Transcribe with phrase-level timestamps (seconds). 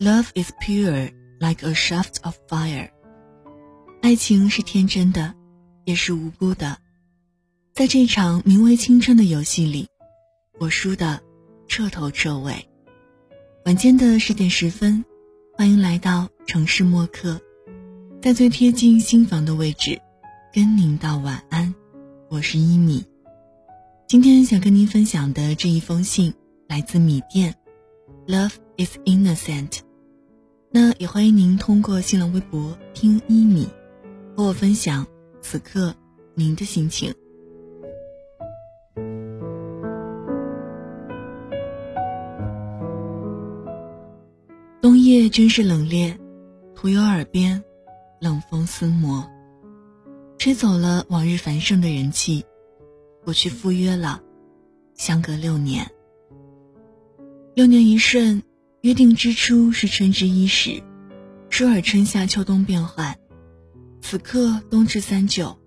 [0.00, 1.10] Love is pure
[1.40, 2.88] like a shaft of fire。
[4.00, 5.34] 爱情是天真的，
[5.86, 6.78] 也是无辜的。
[7.74, 9.88] 在这场名为青春的游戏里，
[10.60, 11.20] 我输的
[11.66, 12.68] 彻头彻尾。
[13.64, 15.04] 晚间的十点十分，
[15.56, 17.40] 欢迎来到城市默客，
[18.22, 20.00] 在最贴近心房的位置，
[20.52, 21.74] 跟您道晚安。
[22.28, 23.04] 我是一米。
[24.06, 26.32] 今天想跟您分享的这一封信
[26.68, 27.52] 来自米店
[28.28, 29.80] ，Love is innocent。
[30.70, 33.66] 那也欢迎您通过新浪微博听一米，
[34.36, 35.06] 和我分享
[35.40, 35.94] 此刻
[36.34, 37.12] 您的心情。
[44.82, 46.14] 冬夜真是冷冽，
[46.74, 47.62] 徒有耳边
[48.20, 49.26] 冷风撕磨，
[50.36, 52.44] 吹走了往日繁盛的人气。
[53.24, 54.20] 我去赴约了，
[54.94, 55.90] 相隔六年，
[57.54, 58.42] 六年一瞬。
[58.82, 60.80] 约定之初是春之伊始，
[61.50, 63.18] 说尔春夏秋冬变换，
[64.00, 65.58] 此刻冬至三九，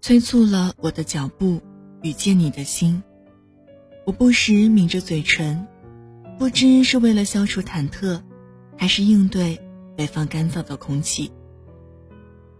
[0.00, 1.60] 催促了我的脚步
[2.02, 3.02] 与见你的心。
[4.06, 5.66] 我不时抿着嘴唇，
[6.38, 8.22] 不知是为了消除忐忑，
[8.78, 9.60] 还是应对
[9.94, 11.30] 北方干燥的空气。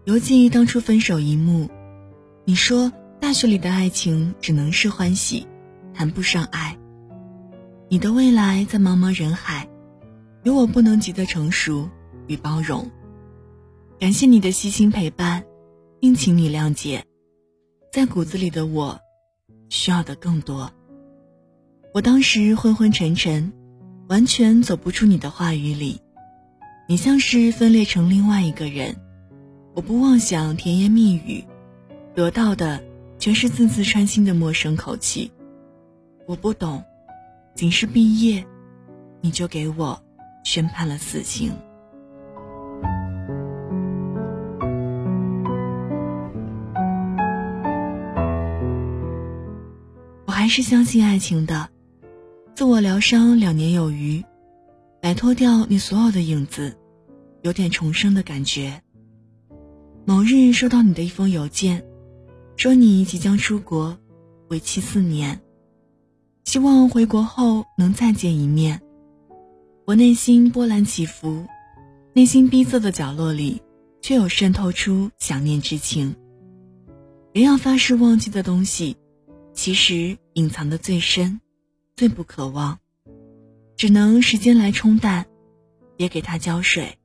[0.05, 1.67] 犹记当初分手一幕，
[2.45, 5.47] 你说大学里的爱情只能是欢喜，
[5.91, 6.77] 谈不上爱。
[7.89, 9.67] 你的未来在茫茫人海。
[10.47, 11.89] 有我不能及的成熟
[12.27, 12.89] 与包容，
[13.99, 15.43] 感谢你的悉心陪伴，
[15.99, 17.03] 并请你谅解，
[17.91, 18.97] 在骨子里的我，
[19.67, 20.71] 需要的更多。
[21.93, 23.51] 我当时昏昏沉沉，
[24.07, 25.99] 完全走不出你的话语里，
[26.87, 28.95] 你像是分裂成另外一个人。
[29.75, 31.43] 我不妄想甜言蜜语，
[32.15, 32.81] 得到的
[33.19, 35.29] 全是字字穿心的陌生口气。
[36.25, 36.81] 我不懂，
[37.53, 38.45] 仅是毕业，
[39.19, 40.01] 你就给我。
[40.47, 41.51] 宣判了死刑。
[50.25, 51.67] 我还是相信爱情的，
[52.55, 54.23] 自我疗伤两年有余，
[55.01, 56.77] 摆脱掉你所有的影子，
[57.41, 58.81] 有点重生的感觉。
[60.05, 61.83] 某日收到你的一封邮件，
[62.55, 63.97] 说你即将出国，
[64.47, 65.41] 为期四年，
[66.45, 68.81] 希望回国后能再见一面。
[69.87, 71.47] 我内心波澜起伏，
[72.11, 73.61] 内心逼仄的角落里，
[74.01, 76.13] 却有渗透出想念之情。
[77.31, 78.97] 人要发誓忘记的东西，
[79.53, 81.39] 其实隐藏的最深，
[81.95, 82.77] 最不可忘，
[83.77, 85.25] 只能时间来冲淡，
[85.95, 86.97] 别给它浇水，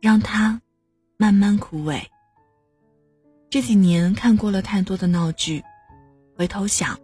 [0.00, 0.62] 让它
[1.16, 2.00] 慢慢枯萎。
[3.50, 5.64] 这几年看过了太多的闹剧，
[6.36, 6.96] 回头想，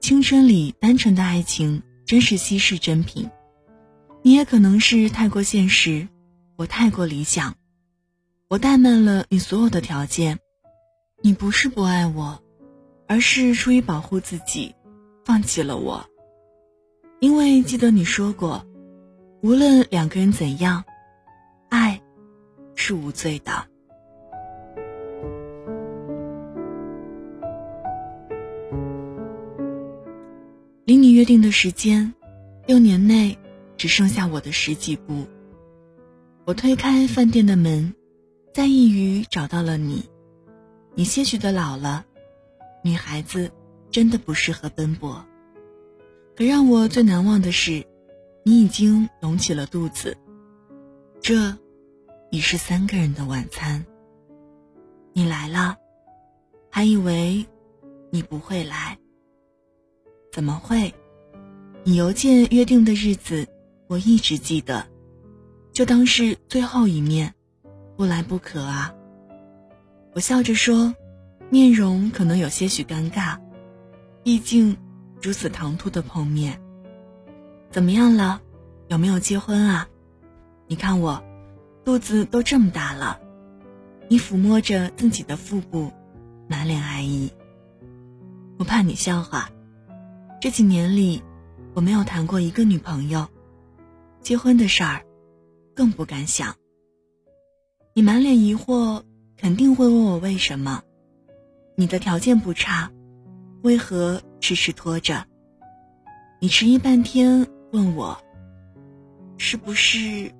[0.00, 3.28] 青春里单纯的爱情真是稀世珍品。
[4.24, 6.06] 你也可能是太过现实，
[6.56, 7.56] 我太过理想，
[8.48, 10.38] 我怠慢了你所有的条件。
[11.22, 12.40] 你不是不爱我，
[13.08, 14.76] 而是出于保护自己，
[15.24, 16.06] 放弃了我。
[17.18, 18.64] 因为记得你说过，
[19.42, 20.84] 无论两个人怎样，
[21.68, 22.00] 爱
[22.76, 23.66] 是无罪的。
[30.84, 32.14] 离你约定的时间，
[32.66, 33.36] 六年内。
[33.82, 35.26] 只剩下我的十几步。
[36.44, 37.92] 我推开饭店的门，
[38.54, 40.08] 在一隅找到了你。
[40.94, 42.06] 你些许的老了，
[42.84, 43.50] 女孩子
[43.90, 45.26] 真的不适合奔波。
[46.36, 47.84] 可让我最难忘的是，
[48.44, 50.16] 你已经隆起了肚子。
[51.20, 51.58] 这，
[52.30, 53.84] 已是三个人的晚餐。
[55.12, 55.76] 你来了，
[56.70, 57.44] 还以为
[58.12, 58.96] 你不会来。
[60.30, 60.94] 怎么会？
[61.82, 63.44] 你邮件约定的日子。
[63.92, 64.86] 我一直记得，
[65.70, 67.34] 就当是最后一面，
[67.94, 68.94] 不来不可啊。
[70.14, 70.94] 我笑着说，
[71.50, 73.38] 面容可能有些许尴尬，
[74.24, 74.74] 毕竟
[75.20, 76.58] 如此唐突的碰面。
[77.70, 78.40] 怎么样了？
[78.88, 79.86] 有没有结婚啊？
[80.68, 81.22] 你看我，
[81.84, 83.20] 肚子都这么大了。
[84.08, 85.92] 你抚摸着自己的腹部，
[86.48, 87.30] 满脸爱意。
[88.58, 89.50] 我怕你笑话，
[90.40, 91.22] 这几年里，
[91.74, 93.28] 我没有谈过一个女朋友。
[94.22, 95.04] 结婚的事儿，
[95.74, 96.54] 更不敢想。
[97.92, 99.02] 你满脸疑惑，
[99.36, 100.80] 肯定会问我为什么？
[101.76, 102.88] 你的条件不差，
[103.62, 105.26] 为何迟迟拖着？
[106.40, 108.16] 你迟疑半天，问我，
[109.38, 110.32] 是不是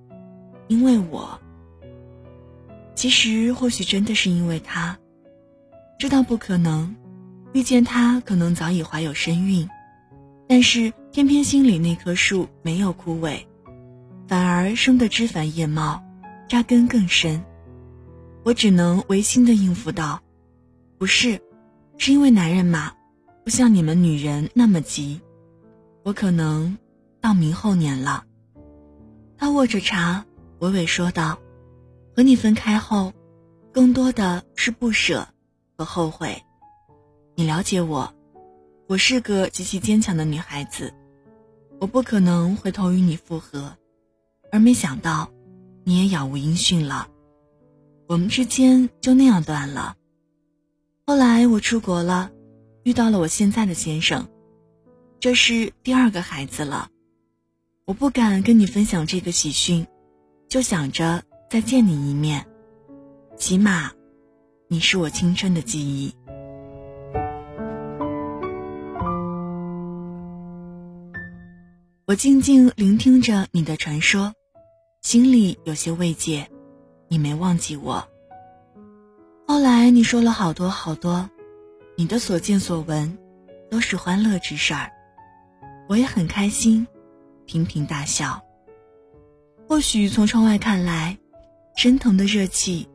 [0.68, 1.36] 因为我？
[2.94, 4.96] 其实或许真的是因为他，
[5.98, 6.94] 知道不可能，
[7.52, 9.68] 遇见他可能早已怀有身孕，
[10.46, 13.44] 但是偏偏心里那棵树没有枯萎。
[14.26, 16.02] 反而生得枝繁叶茂，
[16.48, 17.44] 扎根更深。
[18.44, 20.20] 我只能违心的应付道
[20.98, 21.40] ：“不是，
[21.98, 22.92] 是因为男人嘛，
[23.44, 25.20] 不像你们女人那么急。
[26.04, 26.76] 我可能
[27.20, 28.24] 到明后年了。”
[29.38, 30.24] 他握着茶，
[30.60, 31.38] 娓娓说道
[32.16, 33.12] ：“和你分开后，
[33.72, 35.28] 更多的是不舍
[35.76, 36.42] 和后悔。
[37.34, 38.12] 你了解我，
[38.86, 40.92] 我是个极其坚强的女孩子，
[41.80, 43.76] 我不可能回头与你复合。
[44.52, 45.28] 而没想到，
[45.82, 47.08] 你也杳无音讯了。”
[48.06, 49.96] 我们之间就那样断了。
[51.06, 52.30] 后来我出国了，
[52.84, 54.28] 遇到了我现在的先生，
[55.18, 56.90] 这是第二个孩子了。
[57.86, 59.86] 我不敢跟你分享这个喜讯，
[60.46, 62.46] 就想着再见你一面，
[63.36, 63.90] 起码，
[64.68, 66.14] 你是我青春的记忆。
[72.06, 74.34] 我静静聆听着你的传说，
[75.02, 76.48] 心里有些慰藉。
[77.08, 78.08] 你没忘记我。
[79.48, 81.28] 后来你说了好多好多，
[81.96, 83.18] 你的所见所闻，
[83.68, 84.90] 都是欢乐之事儿，
[85.88, 86.86] 我也很开心，
[87.46, 88.40] 频频大笑。
[89.68, 91.18] 或许从窗外看来，
[91.74, 92.88] 升腾的热气，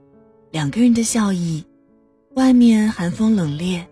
[0.50, 1.64] 两个人的笑意，
[2.36, 3.86] 外面寒风冷冽，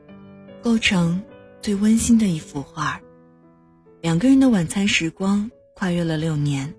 [0.64, 1.22] 构成
[1.62, 2.98] 最温馨的一幅画。
[4.02, 6.74] 两个人的晚餐时光跨越了六年，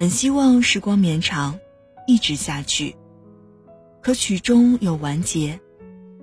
[0.00, 1.58] 很希望时光绵长。
[2.06, 2.96] 一直下去，
[4.00, 5.60] 可曲终有完结，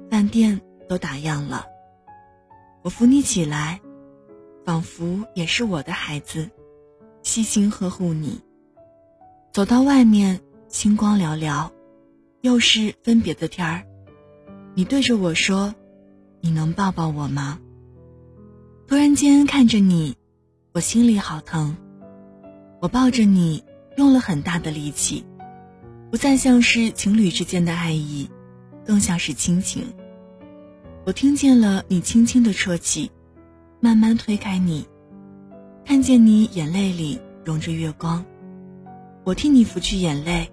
[0.09, 1.67] 饭店都打烊了。
[2.81, 3.79] 我扶你起来，
[4.65, 6.49] 仿佛也是我的孩子，
[7.21, 8.41] 细心呵护你。
[9.53, 11.69] 走到外面，星光寥寥，
[12.41, 13.83] 又是分别的天儿。
[14.73, 15.75] 你对着我说
[16.41, 17.59] ：“你能抱抱我吗？”
[18.89, 20.17] 突然间看着你，
[20.73, 21.77] 我心里好疼。
[22.85, 23.63] 我抱着你，
[23.97, 25.25] 用了很大的力气。
[26.11, 28.29] 不再像是情侣之间的爱意，
[28.85, 29.87] 更像是亲情。
[31.03, 33.09] 我听见了你轻轻的啜泣，
[33.79, 34.85] 慢慢推开你，
[35.83, 38.23] 看见你眼泪里融着月光。
[39.23, 40.47] 我替你拂去眼泪，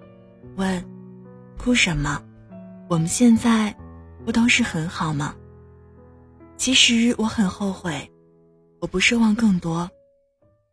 [0.55, 0.83] 问：
[1.59, 2.19] 哭什么？
[2.89, 3.75] 我们现在
[4.25, 5.35] 不都是很好吗？
[6.57, 8.11] 其实我很后悔，
[8.79, 9.87] 我不奢望更多，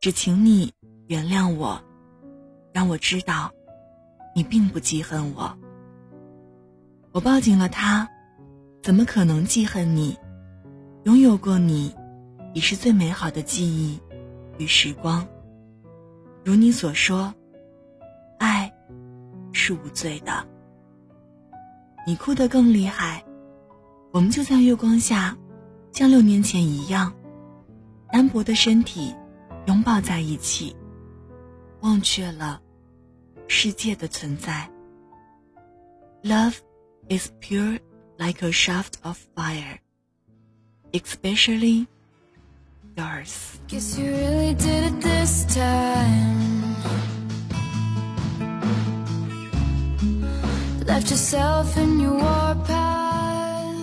[0.00, 0.72] 只请你
[1.10, 1.82] 原谅我，
[2.72, 3.50] 让我知道。
[4.32, 5.58] 你并不记恨我，
[7.10, 8.08] 我抱紧了他，
[8.80, 10.16] 怎么可能记恨你？
[11.02, 11.92] 拥有过你，
[12.54, 13.98] 已是最美好的记忆
[14.56, 15.26] 与时光。
[16.44, 17.34] 如你所说，
[18.38, 18.72] 爱
[19.50, 20.46] 是无罪的。
[22.06, 23.24] 你哭得更厉害，
[24.12, 25.36] 我们就在月光下，
[25.90, 27.12] 像六年前一样，
[28.12, 29.12] 单薄的身体
[29.66, 30.76] 拥抱在一起，
[31.80, 32.60] 忘却了。
[33.48, 34.70] 世界的存在。
[36.22, 36.54] Love
[37.08, 37.80] is pure
[38.18, 39.78] like a shaft of fire,
[40.92, 41.86] especially
[42.96, 43.58] yours.
[43.66, 46.76] Guess you really did it this time.
[50.86, 52.20] Left yourself in your
[52.66, 53.76] path.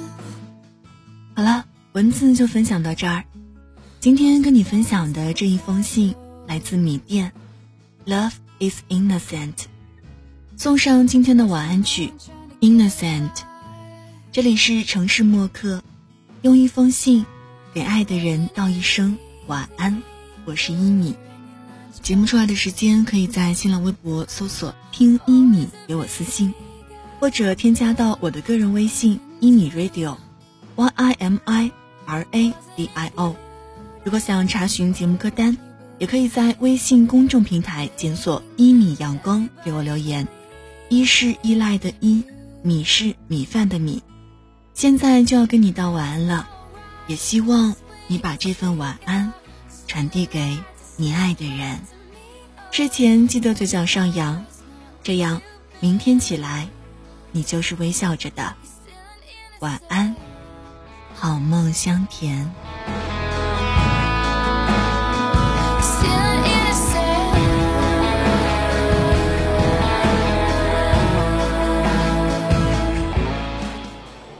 [1.36, 3.24] 好了，文字就分享到这儿。
[4.00, 6.16] 今天跟你分享的这一封信
[6.48, 7.32] 来自米店
[8.08, 8.32] ，Love。
[8.60, 9.66] Is innocent，
[10.56, 12.12] 送上今天的晚安曲
[12.60, 13.30] ，Innocent。
[14.32, 15.84] 这里是城市默客，
[16.42, 17.24] 用一封信
[17.72, 20.02] 给爱的人道一声晚安。
[20.44, 21.16] 我是一米，
[22.02, 26.52] 节目出来的时间可以在新浪微博搜索“听一米”给我私信，
[27.20, 31.72] 或者添加到我的个人微信“一米 Radio”，Y I M I
[32.08, 33.36] R A D I O。
[34.04, 35.56] 如果想查询节目歌单。
[36.00, 40.28] 也可以在微信公众平台检索“一米阳光”给我留言，
[40.90, 42.24] 一是依赖的依，
[42.62, 44.04] 米是米饭的米。
[44.74, 46.48] 现在就要跟你道晚安了，
[47.08, 47.76] 也希望
[48.08, 49.34] 你把这份晚安
[49.88, 50.60] 传递给
[50.98, 51.80] 你爱的人。
[52.70, 54.46] 睡前记得嘴角上扬，
[55.02, 55.42] 这样
[55.80, 56.68] 明天起来
[57.32, 58.54] 你就是微笑着的。
[59.62, 60.16] 晚安，
[61.16, 62.54] 好梦香甜。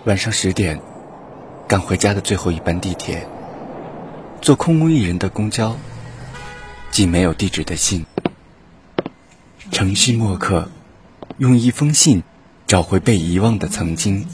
[0.08, 0.80] 晚上十点，
[1.68, 3.28] 赶回家的最后一班地铁，
[4.42, 5.76] 坐空无一人的公交，
[6.92, 8.06] 寄没有地址的信。
[9.70, 10.70] 城市墨客，
[11.40, 12.24] 用一封信
[12.66, 14.26] 找回被遗忘的曾经。